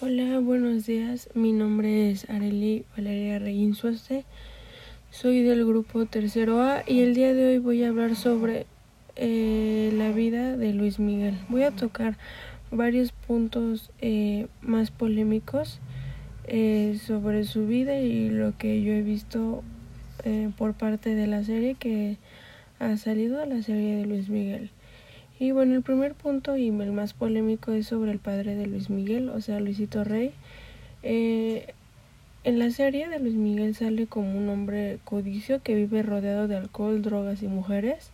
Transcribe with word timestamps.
Hola, 0.00 0.38
buenos 0.38 0.86
días. 0.86 1.28
Mi 1.34 1.50
nombre 1.50 2.12
es 2.12 2.30
Areli 2.30 2.84
Valeria 2.96 3.40
Reguín 3.40 3.74
Suaste. 3.74 4.24
Soy 5.10 5.42
del 5.42 5.66
grupo 5.66 6.06
Tercero 6.06 6.62
A 6.62 6.84
y 6.86 7.00
el 7.00 7.16
día 7.16 7.34
de 7.34 7.48
hoy 7.48 7.58
voy 7.58 7.82
a 7.82 7.88
hablar 7.88 8.14
sobre 8.14 8.66
eh, 9.16 9.90
la 9.94 10.12
vida 10.12 10.56
de 10.56 10.72
Luis 10.72 11.00
Miguel. 11.00 11.34
Voy 11.48 11.64
a 11.64 11.72
tocar 11.72 12.16
varios 12.70 13.10
puntos 13.10 13.90
eh, 14.00 14.46
más 14.60 14.92
polémicos 14.92 15.80
eh, 16.44 16.96
sobre 17.04 17.42
su 17.42 17.66
vida 17.66 17.98
y 17.98 18.30
lo 18.30 18.56
que 18.56 18.80
yo 18.84 18.92
he 18.92 19.02
visto 19.02 19.64
eh, 20.22 20.52
por 20.56 20.74
parte 20.74 21.16
de 21.16 21.26
la 21.26 21.42
serie 21.42 21.74
que 21.74 22.18
ha 22.78 22.96
salido 22.98 23.44
la 23.46 23.62
serie 23.62 23.96
de 23.96 24.06
Luis 24.06 24.28
Miguel. 24.28 24.70
Y 25.38 25.52
bueno, 25.52 25.74
el 25.74 25.82
primer 25.82 26.14
punto 26.14 26.56
y 26.56 26.68
el 26.68 26.92
más 26.92 27.14
polémico 27.14 27.72
es 27.72 27.86
sobre 27.86 28.10
el 28.10 28.18
padre 28.18 28.56
de 28.56 28.66
Luis 28.66 28.90
Miguel, 28.90 29.28
o 29.28 29.40
sea, 29.40 29.60
Luisito 29.60 30.02
Rey. 30.02 30.32
Eh, 31.02 31.74
en 32.44 32.58
la 32.58 32.70
serie 32.70 33.08
de 33.08 33.18
Luis 33.18 33.34
Miguel 33.34 33.74
sale 33.74 34.06
como 34.06 34.36
un 34.36 34.48
hombre 34.48 34.98
codicio 35.04 35.62
que 35.62 35.74
vive 35.74 36.02
rodeado 36.02 36.48
de 36.48 36.56
alcohol, 36.56 37.02
drogas 37.02 37.42
y 37.42 37.46
mujeres 37.46 38.10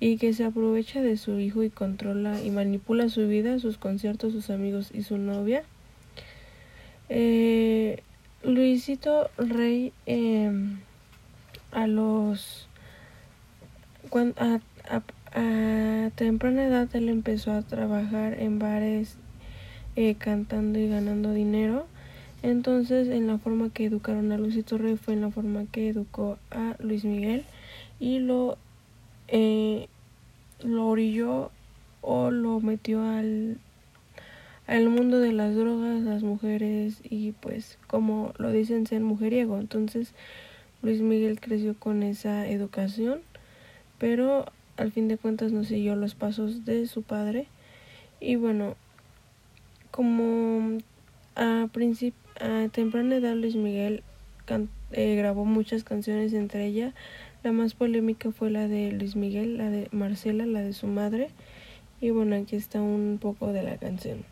y 0.00 0.16
que 0.16 0.32
se 0.32 0.44
aprovecha 0.44 1.02
de 1.02 1.16
su 1.18 1.38
hijo 1.38 1.62
y 1.62 1.70
controla 1.70 2.40
y 2.42 2.50
manipula 2.50 3.08
su 3.10 3.28
vida, 3.28 3.58
sus 3.58 3.76
conciertos, 3.76 4.32
sus 4.32 4.50
amigos 4.50 4.90
y 4.94 5.02
su 5.02 5.18
novia. 5.18 5.62
Eh, 7.10 8.02
Luisito 8.42 9.30
Rey 9.36 9.92
eh, 10.06 10.50
a 11.72 11.86
los 11.86 12.66
cuando, 14.08 14.34
a, 14.40 14.60
a 15.32 16.10
temprana 16.16 16.66
edad 16.66 16.88
él 16.94 17.08
empezó 17.08 17.52
a 17.52 17.62
trabajar 17.62 18.40
en 18.40 18.58
bares 18.58 19.16
eh, 19.96 20.14
cantando 20.16 20.78
y 20.78 20.88
ganando 20.88 21.32
dinero. 21.32 21.86
Entonces, 22.42 23.08
en 23.08 23.26
la 23.26 23.38
forma 23.38 23.70
que 23.70 23.84
educaron 23.84 24.32
a 24.32 24.38
Luisito 24.38 24.78
Rey 24.78 24.96
fue 24.96 25.14
en 25.14 25.20
la 25.20 25.30
forma 25.30 25.66
que 25.70 25.88
educó 25.88 26.38
a 26.50 26.74
Luis 26.78 27.04
Miguel 27.04 27.44
y 27.98 28.18
lo, 28.18 28.56
eh, 29.28 29.88
lo 30.62 30.86
orilló 30.86 31.50
o 32.00 32.30
lo 32.30 32.60
metió 32.60 33.02
al, 33.02 33.58
al 34.66 34.88
mundo 34.88 35.20
de 35.20 35.32
las 35.32 35.54
drogas, 35.54 36.00
las 36.02 36.22
mujeres 36.22 37.00
y 37.04 37.32
pues 37.32 37.78
como 37.86 38.32
lo 38.38 38.50
dicen 38.50 38.86
ser 38.86 39.02
mujeriego. 39.02 39.58
Entonces, 39.58 40.14
Luis 40.82 41.02
Miguel 41.02 41.40
creció 41.40 41.74
con 41.74 42.02
esa 42.02 42.48
educación, 42.48 43.20
pero 43.98 44.46
al 44.80 44.92
fin 44.92 45.08
de 45.08 45.18
cuentas 45.18 45.52
no 45.52 45.64
siguió 45.64 45.94
los 45.94 46.14
pasos 46.14 46.64
de 46.64 46.86
su 46.86 47.02
padre. 47.02 47.46
Y 48.18 48.36
bueno, 48.36 48.76
como 49.90 50.78
a, 51.36 51.64
a 51.64 52.68
temprana 52.68 53.16
edad 53.16 53.34
Luis 53.34 53.56
Miguel 53.56 54.02
eh, 54.92 55.14
grabó 55.16 55.44
muchas 55.44 55.84
canciones, 55.84 56.32
entre 56.32 56.66
ellas 56.66 56.94
la 57.42 57.52
más 57.52 57.74
polémica 57.74 58.32
fue 58.32 58.50
la 58.50 58.68
de 58.68 58.92
Luis 58.92 59.16
Miguel, 59.16 59.56
la 59.56 59.70
de 59.70 59.88
Marcela, 59.92 60.44
la 60.44 60.60
de 60.60 60.74
su 60.74 60.86
madre. 60.86 61.30
Y 62.00 62.10
bueno, 62.10 62.36
aquí 62.36 62.56
está 62.56 62.82
un 62.82 63.18
poco 63.20 63.52
de 63.52 63.62
la 63.62 63.78
canción. 63.78 64.24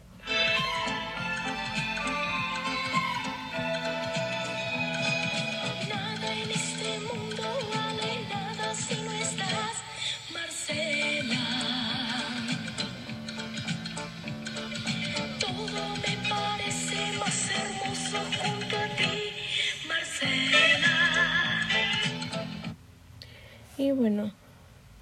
Bueno, 24.09 24.33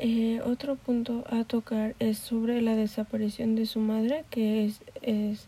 eh, 0.00 0.40
otro 0.44 0.74
punto 0.74 1.22
a 1.30 1.44
tocar 1.44 1.94
es 2.00 2.18
sobre 2.18 2.60
la 2.60 2.74
desaparición 2.74 3.54
de 3.54 3.66
su 3.66 3.78
madre, 3.78 4.24
que 4.30 4.64
es, 4.64 4.80
es 5.00 5.46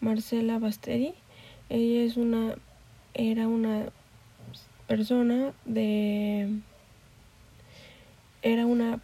Marcela 0.00 0.60
Basteri. 0.60 1.14
Ella 1.70 2.04
es 2.04 2.16
una, 2.16 2.54
era 3.14 3.48
una 3.48 3.86
persona 4.86 5.52
de, 5.64 6.60
era 8.42 8.64
una, 8.64 9.00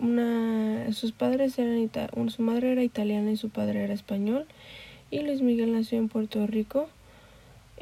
una, 0.00 0.92
sus 0.92 1.12
padres 1.12 1.56
eran, 1.60 1.88
su 2.28 2.42
madre 2.42 2.72
era 2.72 2.82
italiana 2.82 3.30
y 3.30 3.36
su 3.36 3.50
padre 3.50 3.84
era 3.84 3.94
español. 3.94 4.46
Y 5.12 5.20
Luis 5.20 5.42
Miguel 5.42 5.72
nació 5.72 5.98
en 5.98 6.08
Puerto 6.08 6.44
Rico. 6.48 6.88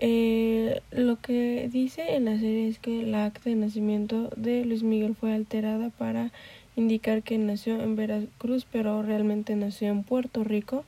Eh, 0.03 0.81
lo 0.93 1.21
que 1.21 1.69
dice 1.71 2.15
en 2.17 2.25
la 2.25 2.39
serie 2.39 2.69
es 2.69 2.79
que 2.79 3.03
la 3.03 3.27
acta 3.27 3.51
de 3.51 3.57
nacimiento 3.57 4.31
de 4.35 4.65
Luis 4.65 4.83
Miguel 4.83 5.15
fue 5.15 5.35
alterada 5.35 5.91
para 5.91 6.33
indicar 6.75 7.23
que 7.23 7.37
nació 7.37 7.83
en 7.83 7.97
Veracruz, 7.97 8.67
pero 8.73 9.03
realmente 9.03 9.55
nació 9.57 9.89
en 9.89 10.03
Puerto 10.03 10.43
Rico. 10.43 10.85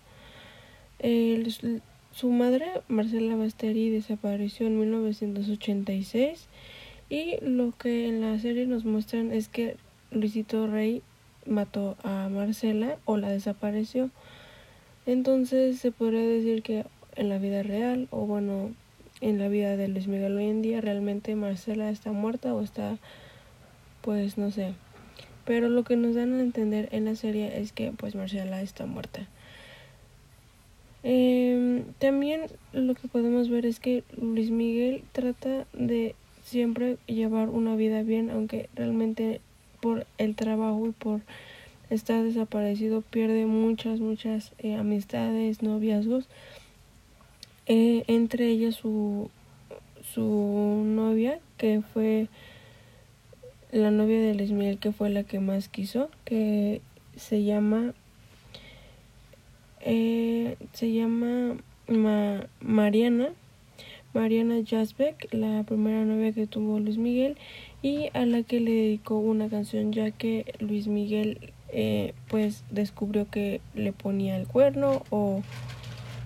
Eh, 0.98 1.46
su 2.12 2.30
madre, 2.30 2.66
Marcela 2.88 3.36
Basteri, 3.36 3.90
desapareció 3.90 4.66
en 4.66 4.78
1986 4.80 6.48
y 7.10 7.36
lo 7.42 7.72
que 7.72 8.08
en 8.08 8.22
la 8.22 8.38
serie 8.38 8.66
nos 8.66 8.86
muestran 8.86 9.30
es 9.30 9.48
que 9.48 9.76
Luisito 10.10 10.66
Rey 10.66 11.02
mató 11.44 11.96
a 12.02 12.30
Marcela 12.30 12.96
o 13.04 13.18
la 13.18 13.28
desapareció. 13.28 14.08
Entonces 15.04 15.78
se 15.80 15.92
podría 15.92 16.22
decir 16.22 16.62
que 16.62 16.86
en 17.16 17.28
la 17.28 17.36
vida 17.36 17.62
real 17.62 18.08
o 18.10 18.24
bueno 18.24 18.70
en 19.22 19.38
la 19.38 19.48
vida 19.48 19.76
de 19.76 19.88
Luis 19.88 20.08
Miguel 20.08 20.36
hoy 20.36 20.46
en 20.46 20.60
día. 20.60 20.82
Realmente 20.82 21.34
Marcela 21.36 21.88
está 21.88 22.12
muerta 22.12 22.52
o 22.52 22.60
está, 22.60 22.98
pues 24.02 24.36
no 24.36 24.50
sé. 24.50 24.74
Pero 25.46 25.68
lo 25.70 25.84
que 25.84 25.96
nos 25.96 26.14
dan 26.14 26.34
a 26.34 26.40
entender 26.42 26.88
en 26.92 27.06
la 27.06 27.14
serie 27.14 27.60
es 27.60 27.72
que 27.72 27.92
pues 27.92 28.14
Marcela 28.14 28.60
está 28.60 28.84
muerta. 28.84 29.26
Eh, 31.04 31.84
también 31.98 32.42
lo 32.72 32.94
que 32.94 33.08
podemos 33.08 33.48
ver 33.48 33.64
es 33.64 33.80
que 33.80 34.04
Luis 34.20 34.50
Miguel 34.50 35.02
trata 35.12 35.66
de 35.72 36.14
siempre 36.44 36.98
llevar 37.06 37.48
una 37.48 37.74
vida 37.76 38.02
bien, 38.02 38.30
aunque 38.30 38.68
realmente 38.74 39.40
por 39.80 40.06
el 40.18 40.36
trabajo 40.36 40.86
y 40.86 40.92
por 40.92 41.20
estar 41.90 42.22
desaparecido 42.22 43.02
pierde 43.02 43.46
muchas, 43.46 44.00
muchas 44.00 44.52
eh, 44.58 44.74
amistades, 44.74 45.62
noviazgos 45.62 46.28
eh, 47.66 48.04
entre 48.06 48.48
ellas 48.48 48.74
su, 48.74 49.30
su 50.02 50.82
novia, 50.84 51.40
que 51.56 51.80
fue 51.92 52.28
la 53.70 53.90
novia 53.90 54.20
de 54.20 54.34
Luis 54.34 54.50
Miguel, 54.50 54.78
que 54.78 54.92
fue 54.92 55.10
la 55.10 55.24
que 55.24 55.40
más 55.40 55.68
quiso, 55.68 56.10
que 56.24 56.80
se 57.16 57.44
llama, 57.44 57.94
eh, 59.80 60.56
se 60.72 60.92
llama 60.92 61.56
Ma 61.88 62.46
Mariana, 62.60 63.30
Mariana 64.12 64.56
Jasbeck, 64.66 65.32
la 65.32 65.62
primera 65.62 66.04
novia 66.04 66.32
que 66.32 66.46
tuvo 66.46 66.78
Luis 66.80 66.98
Miguel, 66.98 67.36
y 67.80 68.10
a 68.12 68.26
la 68.26 68.42
que 68.42 68.60
le 68.60 68.72
dedicó 68.72 69.18
una 69.18 69.48
canción, 69.48 69.92
ya 69.92 70.10
que 70.10 70.54
Luis 70.60 70.86
Miguel 70.86 71.52
eh, 71.68 72.12
pues 72.28 72.64
descubrió 72.70 73.30
que 73.30 73.62
le 73.74 73.92
ponía 73.92 74.36
el 74.36 74.46
cuerno 74.46 75.02
o 75.08 75.42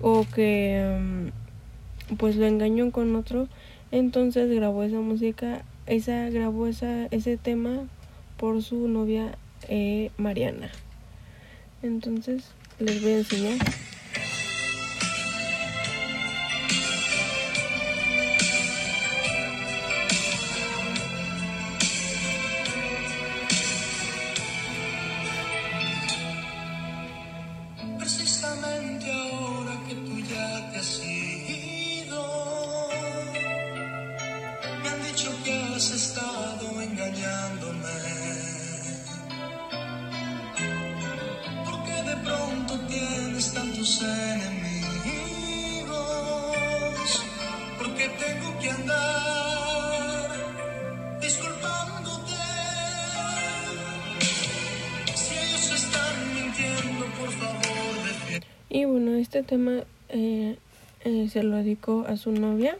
o 0.01 0.25
que 0.33 0.97
um, 0.99 2.15
pues 2.17 2.35
lo 2.35 2.45
engañó 2.45 2.91
con 2.91 3.15
otro 3.15 3.47
entonces 3.91 4.53
grabó 4.53 4.83
esa 4.83 4.99
música 4.99 5.63
esa 5.85 6.29
grabó 6.29 6.67
esa 6.67 7.05
ese 7.07 7.37
tema 7.37 7.87
por 8.37 8.61
su 8.61 8.87
novia 8.87 9.35
eh, 9.67 10.11
Mariana. 10.17 10.69
Entonces 11.81 12.43
les 12.79 13.01
voy 13.01 13.11
a 13.11 13.17
enseñar 13.17 13.57
tienes 43.37 43.53
tantos 43.53 44.01
enemigos. 44.01 44.57
Porque 47.77 48.09
tengo 48.09 48.59
que 48.59 48.71
andar 48.71 50.29
disculpándote. 51.21 52.33
Si 55.13 55.35
ellos 55.35 55.71
están 55.71 56.33
mintiendo, 56.33 57.05
por 57.19 57.29
favor, 57.31 58.41
Y 58.69 58.85
bueno, 58.85 59.15
este 59.15 59.43
tema 59.43 59.83
eh, 60.09 60.57
eh, 61.05 61.29
se 61.31 61.43
lo 61.43 61.57
dedicó 61.57 62.05
a 62.07 62.17
su 62.17 62.31
novia, 62.31 62.75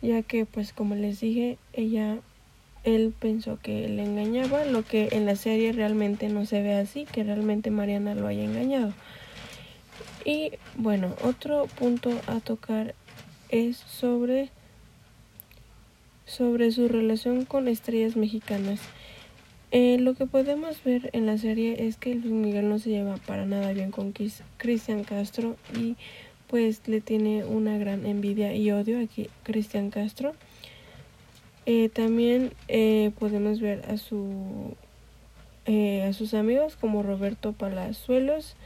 ya 0.00 0.22
que 0.22 0.46
pues 0.46 0.72
como 0.72 0.94
les 0.94 1.20
dije, 1.20 1.58
ella 1.74 2.16
él 2.84 3.12
pensó 3.18 3.58
que 3.60 3.88
le 3.88 4.04
engañaba, 4.04 4.64
lo 4.64 4.84
que 4.84 5.08
en 5.12 5.26
la 5.26 5.36
serie 5.36 5.72
realmente 5.72 6.30
no 6.30 6.46
se 6.46 6.62
ve 6.62 6.74
así, 6.74 7.04
que 7.04 7.24
realmente 7.24 7.70
Mariana 7.70 8.14
lo 8.14 8.26
haya 8.26 8.44
engañado. 8.44 8.94
Y 10.26 10.50
bueno, 10.74 11.14
otro 11.22 11.66
punto 11.78 12.10
a 12.26 12.40
tocar 12.40 12.96
es 13.48 13.76
sobre 13.76 14.50
sobre 16.24 16.72
su 16.72 16.88
relación 16.88 17.44
con 17.44 17.68
estrellas 17.68 18.16
mexicanas. 18.16 18.80
Eh, 19.70 19.98
lo 20.00 20.14
que 20.14 20.26
podemos 20.26 20.82
ver 20.82 21.10
en 21.12 21.26
la 21.26 21.38
serie 21.38 21.86
es 21.86 21.96
que 21.96 22.16
Luis 22.16 22.32
Miguel 22.32 22.68
no 22.68 22.80
se 22.80 22.90
lleva 22.90 23.18
para 23.18 23.46
nada 23.46 23.72
bien 23.72 23.92
con 23.92 24.12
Cristian 24.56 25.04
Castro 25.04 25.54
y 25.78 25.94
pues 26.48 26.88
le 26.88 27.00
tiene 27.00 27.44
una 27.44 27.78
gran 27.78 28.04
envidia 28.04 28.52
y 28.52 28.72
odio 28.72 28.98
a 28.98 29.06
Cristian 29.44 29.90
Castro. 29.90 30.34
Eh, 31.66 31.88
también 31.88 32.52
eh, 32.66 33.12
podemos 33.20 33.60
ver 33.60 33.84
a 33.88 33.96
su 33.96 34.74
a 35.68 36.12
sus 36.12 36.34
amigos 36.34 36.76
como 36.76 37.02
Roberto 37.02 37.52
Palazuelos 37.52 38.56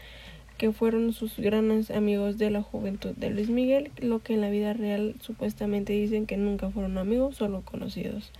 que 0.61 0.73
fueron 0.73 1.15
sus 1.15 1.39
grandes 1.39 1.91
amigos 1.91 2.37
de 2.37 2.51
la 2.51 2.61
juventud 2.61 3.12
de 3.17 3.31
Luis 3.31 3.49
Miguel, 3.49 3.91
lo 3.97 4.19
que 4.19 4.35
en 4.35 4.43
la 4.43 4.51
vida 4.51 4.75
real 4.75 5.15
supuestamente 5.23 5.95
dicen 5.95 6.27
que 6.27 6.37
nunca 6.37 6.69
fueron 6.69 6.99
amigos, 6.99 7.37
solo 7.37 7.62
conocidos. 7.62 8.31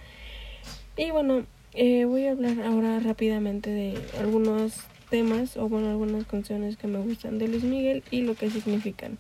Y 0.99 1.13
bueno, 1.13 1.47
eh, 1.73 2.05
voy 2.05 2.27
a 2.27 2.33
hablar 2.33 2.61
ahora 2.61 3.01
rápidamente 3.01 3.71
de 3.71 3.99
algunos 4.21 4.75
temas 5.09 5.57
o 5.57 5.71
bueno, 5.71 5.89
algunas 5.89 6.27
canciones 6.27 6.77
que 6.77 6.89
me 6.89 6.99
gustan 6.99 7.39
de 7.39 7.49
Luis 7.49 7.65
Miguel 7.65 8.03
y 8.11 8.21
lo 8.21 8.35
que 8.35 8.51
significan. 8.51 9.17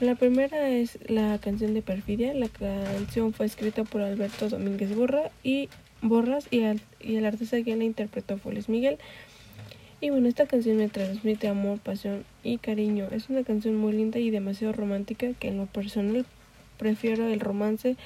La 0.00 0.16
primera 0.16 0.70
es 0.70 0.98
la 1.06 1.38
canción 1.38 1.72
de 1.72 1.82
Perfidia. 1.82 2.34
La 2.34 2.48
canción 2.48 3.32
fue 3.32 3.46
escrita 3.46 3.84
por 3.84 4.00
Alberto 4.00 4.48
Domínguez 4.48 4.92
Borra 4.96 5.30
y 5.44 5.68
Borras 6.02 6.48
y, 6.50 6.62
y 7.00 7.14
el 7.14 7.26
artista 7.26 7.62
que 7.62 7.76
la 7.76 7.84
interpretó 7.84 8.38
fue 8.38 8.54
Luis 8.54 8.68
Miguel. 8.68 8.98
Y 10.04 10.10
bueno, 10.10 10.28
esta 10.28 10.44
canción 10.44 10.76
me 10.76 10.90
transmite 10.90 11.48
amor, 11.48 11.78
pasión 11.78 12.26
y 12.42 12.58
cariño. 12.58 13.08
Es 13.10 13.30
una 13.30 13.42
canción 13.42 13.74
muy 13.74 13.94
linda 13.94 14.18
y 14.18 14.28
demasiado 14.28 14.74
romántica 14.74 15.32
que 15.32 15.48
en 15.48 15.56
lo 15.56 15.64
personal 15.64 16.26
prefiero 16.76 17.26
el 17.26 17.40
romance 17.40 17.96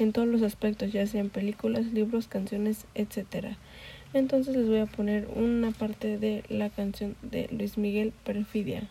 en 0.00 0.12
todos 0.12 0.26
los 0.26 0.42
aspectos, 0.42 0.90
ya 0.90 1.06
sean 1.06 1.28
películas, 1.28 1.84
libros, 1.92 2.26
canciones, 2.26 2.86
etc. 2.96 3.54
Entonces 4.14 4.56
les 4.56 4.66
voy 4.66 4.78
a 4.78 4.86
poner 4.86 5.28
una 5.32 5.70
parte 5.70 6.18
de 6.18 6.42
la 6.48 6.70
canción 6.70 7.14
de 7.22 7.48
Luis 7.52 7.78
Miguel 7.78 8.12
Perfidia. 8.24 8.88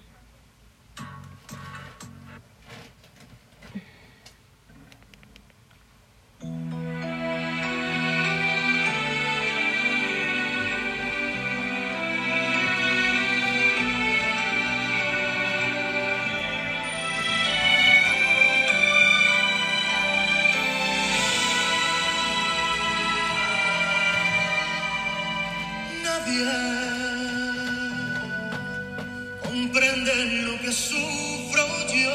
Lo 30.46 30.58
que 30.60 30.72
sufro 30.72 31.64
yo. 31.94 32.12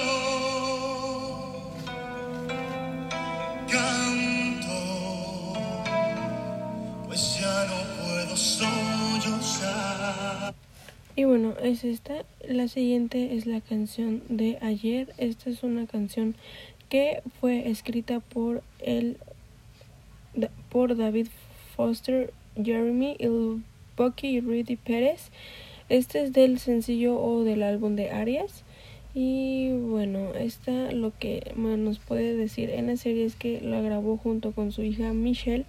Canto, 3.70 4.78
pues 7.06 7.38
ya 7.40 7.66
no 7.66 7.76
puedo 8.02 8.36
sollozar. 8.36 9.74
Y 11.16 11.24
bueno, 11.24 11.54
es 11.62 11.84
esta. 11.84 12.24
La 12.46 12.68
siguiente 12.68 13.36
es 13.36 13.46
la 13.46 13.60
canción 13.60 14.22
de 14.28 14.58
ayer. 14.60 15.12
Esta 15.18 15.50
es 15.50 15.62
una 15.62 15.86
canción 15.86 16.34
que 16.88 17.22
fue 17.40 17.68
escrita 17.68 18.20
por 18.20 18.62
el 18.78 19.18
por 20.70 20.96
David 20.96 21.26
Foster, 21.74 22.32
Jeremy 22.54 23.16
Il 23.18 23.64
Bucky 23.98 24.28
y 24.28 24.40
Rudy 24.40 24.76
Pérez. 24.76 25.30
Este 25.88 26.22
es 26.22 26.32
del 26.32 26.60
sencillo 26.60 27.20
o 27.20 27.42
del 27.42 27.62
álbum 27.62 27.96
de 27.96 28.10
Arias. 28.10 28.64
Y 29.14 29.72
bueno, 29.72 30.32
esta 30.34 30.92
lo 30.92 31.12
que 31.18 31.52
nos 31.56 31.98
puede 31.98 32.36
decir 32.36 32.70
en 32.70 32.86
la 32.86 32.96
serie 32.96 33.24
es 33.24 33.34
que 33.34 33.60
la 33.60 33.80
grabó 33.80 34.16
junto 34.16 34.52
con 34.52 34.70
su 34.70 34.82
hija 34.82 35.12
Michelle, 35.12 35.64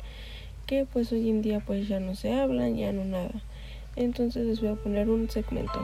que 0.68 0.86
pues 0.86 1.12
hoy 1.12 1.30
en 1.30 1.42
día 1.42 1.60
pues 1.66 1.88
ya 1.88 2.00
no 2.00 2.16
se 2.16 2.34
hablan, 2.34 2.78
ya 2.78 2.94
no 2.94 3.04
nada. 3.04 3.42
Entonces 3.96 4.46
les 4.46 4.62
voy 4.62 4.70
a 4.70 4.76
poner 4.76 5.10
un 5.10 5.30
segmento. 5.30 5.82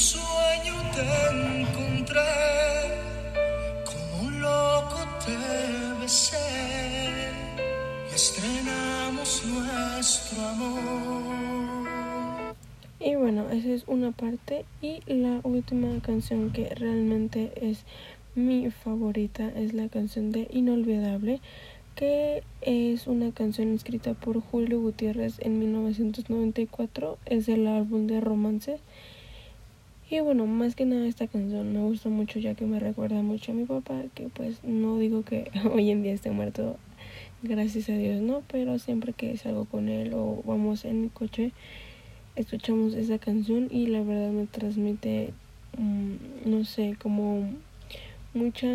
Sueño 0.00 0.74
te 0.94 1.02
encontré, 1.60 2.20
como 3.84 4.28
un 4.28 4.40
loco 4.40 4.96
te 5.22 5.36
besé 6.00 6.38
y 8.10 8.14
estrenamos 8.14 9.44
nuestro 9.44 10.42
amor. 10.42 12.54
Y 12.98 13.14
bueno, 13.16 13.50
esa 13.50 13.68
es 13.68 13.84
una 13.86 14.12
parte. 14.12 14.64
Y 14.80 15.02
la 15.06 15.40
última 15.42 16.00
canción 16.00 16.50
que 16.50 16.74
realmente 16.74 17.52
es 17.60 17.84
mi 18.34 18.70
favorita 18.70 19.52
es 19.54 19.74
la 19.74 19.88
canción 19.88 20.32
de 20.32 20.48
Inolvidable 20.50 21.42
que 21.94 22.42
es 22.62 23.06
una 23.06 23.32
canción 23.32 23.74
escrita 23.74 24.14
por 24.14 24.40
Julio 24.40 24.80
Gutiérrez 24.80 25.34
en 25.40 25.58
1994, 25.58 27.18
es 27.26 27.48
el 27.48 27.66
álbum 27.66 28.06
de 28.06 28.22
romance 28.22 28.80
y 30.10 30.18
bueno, 30.18 30.44
más 30.46 30.74
que 30.74 30.86
nada 30.86 31.06
esta 31.06 31.28
canción 31.28 31.72
me 31.72 31.78
gusta 31.78 32.08
mucho 32.08 32.40
ya 32.40 32.54
que 32.56 32.66
me 32.66 32.80
recuerda 32.80 33.22
mucho 33.22 33.52
a 33.52 33.54
mi 33.54 33.64
papá, 33.64 34.02
que 34.12 34.28
pues 34.28 34.62
no 34.64 34.98
digo 34.98 35.22
que 35.22 35.48
hoy 35.72 35.90
en 35.90 36.02
día 36.02 36.12
esté 36.12 36.32
muerto, 36.32 36.76
gracias 37.44 37.88
a 37.88 37.92
Dios, 37.92 38.20
no, 38.20 38.42
pero 38.50 38.80
siempre 38.80 39.12
que 39.12 39.36
salgo 39.36 39.66
con 39.66 39.88
él 39.88 40.12
o 40.14 40.42
vamos 40.44 40.84
en 40.84 41.02
mi 41.02 41.08
coche, 41.10 41.52
escuchamos 42.34 42.94
esa 42.94 43.18
canción 43.18 43.68
y 43.70 43.86
la 43.86 44.02
verdad 44.02 44.32
me 44.32 44.46
transmite, 44.46 45.32
mm, 45.78 46.14
no 46.50 46.64
sé, 46.64 46.96
como 47.00 47.48
mucha, 48.34 48.66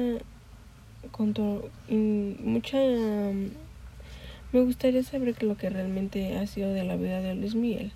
mucha, 2.00 2.77
me 4.53 4.62
gustaría 4.62 5.03
saber 5.03 5.43
lo 5.43 5.57
que 5.57 5.69
realmente 5.69 6.38
ha 6.38 6.48
sido 6.48 6.71
de 6.71 6.86
la 6.86 6.95
vida 6.95 7.19
de 7.19 7.36
Luis 7.36 7.55
Miguel. 7.55 7.91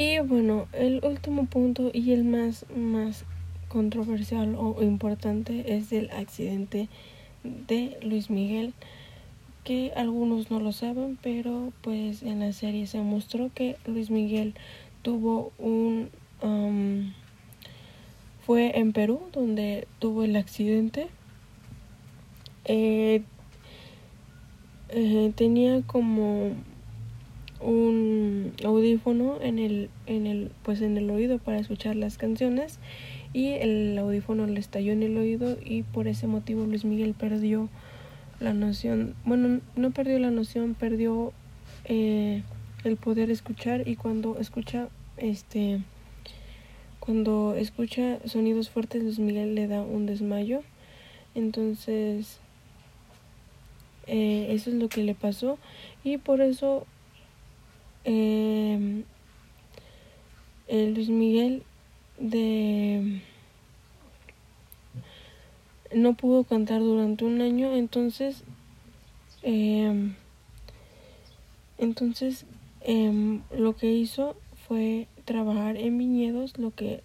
Y 0.00 0.18
bueno, 0.20 0.66
el 0.72 1.04
último 1.04 1.44
punto 1.44 1.90
y 1.92 2.12
el 2.12 2.24
más, 2.24 2.64
más 2.74 3.26
controversial 3.68 4.54
o 4.56 4.82
importante 4.82 5.76
es 5.76 5.92
el 5.92 6.10
accidente 6.12 6.88
de 7.44 7.98
Luis 8.00 8.30
Miguel, 8.30 8.72
que 9.62 9.92
algunos 9.94 10.50
no 10.50 10.58
lo 10.58 10.72
saben, 10.72 11.18
pero 11.20 11.74
pues 11.82 12.22
en 12.22 12.40
la 12.40 12.54
serie 12.54 12.86
se 12.86 13.02
mostró 13.02 13.50
que 13.54 13.76
Luis 13.84 14.08
Miguel 14.08 14.54
tuvo 15.02 15.52
un... 15.58 16.08
Fue 18.46 18.78
en 18.78 18.94
Perú 18.94 19.20
donde 19.34 19.86
tuvo 19.98 20.24
el 20.24 20.34
accidente. 20.36 21.08
Eh, 22.64 23.22
eh, 24.88 25.32
tenía 25.36 25.82
como 25.82 26.52
un 27.60 28.52
audífono 28.64 29.38
en 29.40 29.58
el 29.58 29.90
en 30.06 30.26
el 30.26 30.50
pues 30.62 30.80
en 30.80 30.96
el 30.96 31.10
oído 31.10 31.38
para 31.38 31.58
escuchar 31.58 31.96
las 31.96 32.16
canciones 32.16 32.78
y 33.32 33.48
el 33.52 33.96
audífono 33.98 34.46
le 34.46 34.58
estalló 34.58 34.92
en 34.92 35.02
el 35.02 35.16
oído 35.16 35.56
y 35.64 35.82
por 35.82 36.08
ese 36.08 36.26
motivo 36.26 36.64
Luis 36.64 36.84
Miguel 36.84 37.14
perdió 37.14 37.68
la 38.40 38.54
noción, 38.54 39.14
bueno, 39.24 39.60
no 39.76 39.90
perdió 39.90 40.18
la 40.18 40.30
noción, 40.30 40.74
perdió 40.74 41.32
eh, 41.84 42.42
el 42.84 42.96
poder 42.96 43.30
escuchar 43.30 43.86
y 43.86 43.96
cuando 43.96 44.38
escucha 44.38 44.88
este 45.18 45.80
cuando 46.98 47.54
escucha 47.54 48.18
sonidos 48.26 48.70
fuertes 48.70 49.02
Luis 49.02 49.18
Miguel 49.18 49.54
le 49.54 49.66
da 49.66 49.82
un 49.82 50.06
desmayo. 50.06 50.62
Entonces 51.34 52.40
eh, 54.06 54.48
eso 54.50 54.70
es 54.70 54.76
lo 54.76 54.88
que 54.88 55.04
le 55.04 55.14
pasó 55.14 55.58
y 56.02 56.18
por 56.18 56.40
eso 56.40 56.86
eh, 58.04 59.04
Luis 60.68 61.08
Miguel 61.08 61.62
de 62.18 63.20
no 65.94 66.14
pudo 66.14 66.44
cantar 66.44 66.80
durante 66.80 67.24
un 67.24 67.40
año 67.40 67.74
entonces 67.74 68.44
eh, 69.42 70.12
entonces 71.78 72.44
em, 72.82 73.42
lo 73.56 73.74
que 73.74 73.92
hizo 73.92 74.36
fue 74.68 75.08
trabajar 75.24 75.76
en 75.76 75.98
viñedos 75.98 76.58
lo 76.58 76.70
que 76.72 77.02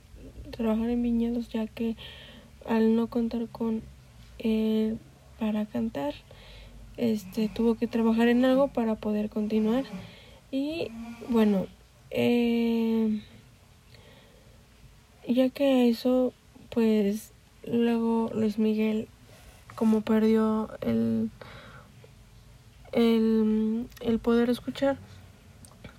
trabajar 0.51 0.89
en 0.89 1.01
viñedos 1.01 1.49
ya 1.49 1.65
que 1.67 1.95
al 2.67 2.95
no 2.95 3.07
contar 3.07 3.47
con 3.47 3.81
eh, 4.39 4.95
para 5.39 5.65
cantar 5.65 6.13
este 6.97 7.49
tuvo 7.49 7.75
que 7.75 7.87
trabajar 7.87 8.27
en 8.27 8.45
algo 8.45 8.67
para 8.67 8.95
poder 8.95 9.29
continuar 9.29 9.85
y 10.55 10.89
bueno 11.27 11.67
eh, 12.11 13.21
ya 15.27 15.49
que 15.49 15.89
eso 15.89 16.31
pues 16.69 17.33
luego 17.67 18.31
Luis 18.33 18.57
Miguel 18.57 19.09
como 19.75 19.99
perdió 19.99 20.69
el 20.79 21.29
el, 22.93 23.87
el 23.99 24.19
poder 24.19 24.49
escuchar 24.49 24.97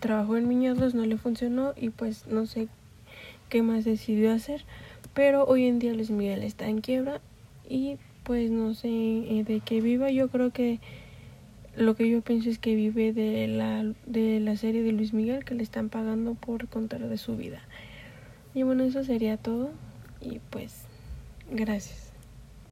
trabajó 0.00 0.38
en 0.38 0.48
Miñados 0.48 0.94
no 0.94 1.04
le 1.04 1.18
funcionó 1.18 1.74
y 1.76 1.90
pues 1.90 2.26
no 2.26 2.46
sé 2.46 2.68
qué 3.50 3.60
más 3.60 3.84
decidió 3.84 4.32
hacer 4.32 4.64
pero 5.12 5.44
hoy 5.44 5.66
en 5.66 5.78
día 5.78 5.92
Luis 5.92 6.10
Miguel 6.10 6.42
está 6.42 6.66
en 6.68 6.80
quiebra 6.80 7.20
y 7.68 7.98
pues 8.22 8.50
no 8.50 8.74
sé 8.74 8.88
eh, 8.88 9.44
de 9.46 9.60
qué 9.60 9.80
viva. 9.80 10.10
Yo 10.10 10.28
creo 10.28 10.50
que 10.50 10.80
lo 11.76 11.94
que 11.94 12.08
yo 12.08 12.20
pienso 12.22 12.48
es 12.48 12.58
que 12.58 12.74
vive 12.74 13.12
de 13.12 13.48
la, 13.48 13.84
de 14.06 14.40
la 14.40 14.56
serie 14.56 14.82
de 14.82 14.92
Luis 14.92 15.12
Miguel 15.12 15.44
que 15.44 15.54
le 15.54 15.62
están 15.62 15.88
pagando 15.88 16.34
por 16.34 16.68
contar 16.68 17.06
de 17.06 17.18
su 17.18 17.36
vida. 17.36 17.60
Y 18.54 18.62
bueno, 18.62 18.84
eso 18.84 19.04
sería 19.04 19.36
todo. 19.36 19.70
Y 20.20 20.40
pues, 20.50 20.84
gracias. 21.50 22.05